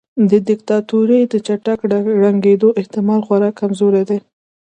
د 0.29 0.31
دیکتاتورۍ 0.49 1.21
د 1.27 1.33
چټک 1.47 1.79
ړنګیدو 2.21 2.69
احتمال 2.79 3.21
خورا 3.27 3.49
کمزوری 3.59 4.03
دی. 4.09 4.19